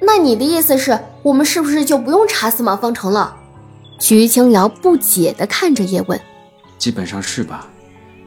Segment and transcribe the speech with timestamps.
[0.00, 3.36] 那你的意思是我们是不是就不用查司马方程了？
[3.98, 6.20] 徐清瑶不解地看着叶问。
[6.78, 7.66] 基本上是吧，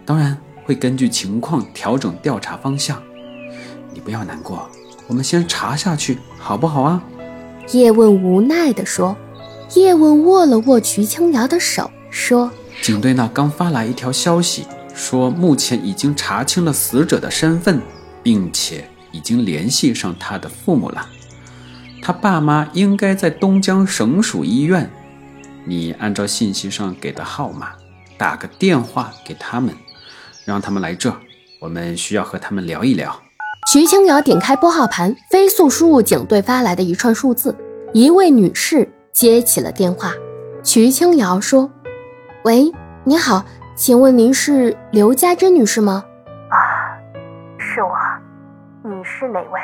[0.06, 3.02] 当然会根据情况调整调查方向。
[3.94, 4.68] 你不要难过，
[5.08, 7.02] 我们先查下去，好不好啊？
[7.72, 9.16] 叶问无奈地说。
[9.76, 12.50] 叶问握了握徐青瑶的手，说
[12.82, 14.66] ：“警队那刚发来一条消息，
[14.96, 17.80] 说目前已经查清了死者的身份，
[18.24, 21.08] 并且已经联系上他的父母了。
[22.02, 24.90] 他爸妈应该在东江省属医院。
[25.66, 27.70] 你按照信息上给的号码。”
[28.20, 29.74] 打个电话给他们，
[30.44, 31.10] 让他们来这，
[31.62, 33.18] 我们需要和他们聊一聊。
[33.72, 37.56] 徐清瑶点开拨号盘，飞速输入警队发来的一串数字。
[37.94, 40.12] 一位女士接起了电话。
[40.66, 41.72] 徐清瑶说
[42.44, 42.70] ：“喂，
[43.06, 46.04] 你好，请问您是刘家珍女士吗
[46.52, 46.58] ？”“啊，
[47.58, 47.90] 是我。
[48.84, 49.62] 你是哪位？”“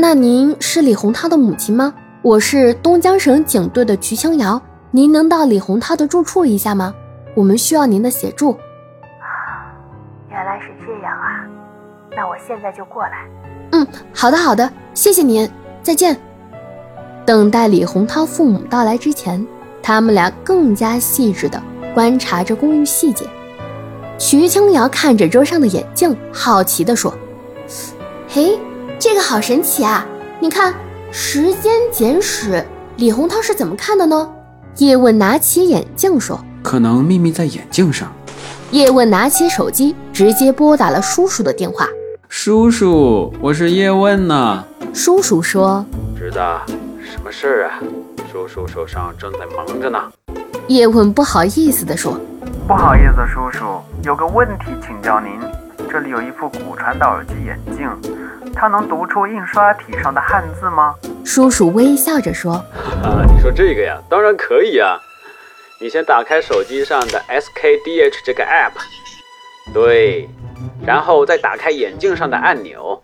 [0.00, 1.92] 那您是李洪涛的母亲吗？
[2.22, 6.94] 我是东江省警队的瞿青瑶，您能到李洪涛的住处一下吗？”
[7.34, 8.56] 我们需要您的协助。
[10.30, 11.42] 原来是这样啊，
[12.16, 13.26] 那我现在就过来。
[13.72, 15.50] 嗯，好的好的，谢谢您，
[15.82, 16.16] 再见。
[17.26, 19.44] 等待李洪涛父母到来之前，
[19.82, 21.60] 他们俩更加细致地
[21.92, 23.26] 观察着公寓细节。
[24.16, 27.12] 徐青瑶看着桌上的眼镜，好奇地说
[28.28, 28.56] ：“嘿，
[29.00, 30.04] 这个好神奇啊！
[30.40, 30.74] 你看，
[31.12, 32.64] 时间简史，
[32.96, 34.28] 李洪涛是怎么看的呢？”
[34.78, 36.44] 叶问拿起眼镜说。
[36.64, 38.12] 可能秘密在眼镜上。
[38.72, 41.86] 叶问拿起手机，直接拨打了叔叔的电话。
[42.28, 44.64] 叔叔，我是叶问呢。
[44.92, 45.86] 叔叔说
[46.18, 46.38] ：“侄子，
[47.00, 47.78] 什么事儿啊？
[48.32, 49.98] 叔叔手上正在忙着呢。”
[50.66, 52.20] 叶问不好意思地说
[52.66, 53.64] ：“不好意思，叔叔，
[54.02, 55.30] 有个问题请教您。
[55.88, 57.90] 这里有一副骨传导耳机眼镜，
[58.54, 62.52] 它能读出印刷体上的汉字吗？”叔叔微笑着说
[63.02, 64.98] ：“哈哈，你说这个呀，当然可以啊。”
[65.80, 68.72] 你先打开手机上的 SKDH 这个 app，
[69.72, 70.28] 对，
[70.84, 73.00] 然后再打开眼镜上的按钮，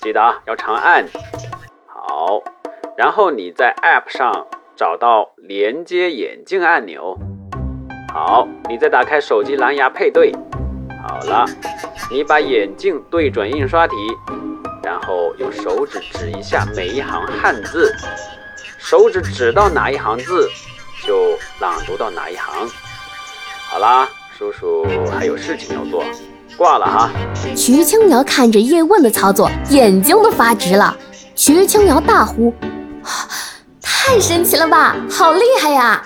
[0.00, 1.06] 记得啊，要长按。
[1.86, 2.42] 好，
[2.96, 7.16] 然后你在 app 上找到连接眼镜按钮。
[8.12, 10.32] 好，你再打开手机蓝牙配对。
[11.06, 11.46] 好了，
[12.12, 13.94] 你把眼镜对准印刷体，
[14.82, 17.90] 然后用手指指一下每一行汉字，
[18.76, 20.46] 手指指到哪一行字。
[21.06, 22.68] 就朗读到哪一行？
[23.66, 24.06] 好啦，
[24.38, 26.04] 叔叔还有事情要做，
[26.54, 27.10] 挂了哈。
[27.56, 30.94] 徐青瑶看着叶问的操作，眼睛都发直了。
[31.34, 32.52] 徐青瑶大呼
[33.80, 36.04] ：“太神奇了吧，好厉害呀！”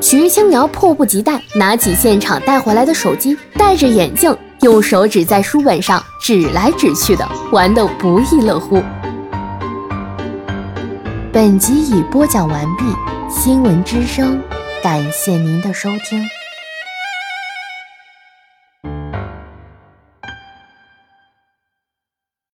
[0.00, 8.82] 徐青瑶迫不及待拿起现场带回来的手机，戴着眼镜，用手指在书本上指来指去的，玩得不亦乐乎。
[11.32, 12.84] 本集已播讲完毕。
[13.28, 14.40] 新闻之声，
[14.82, 16.35] 感谢您的收听。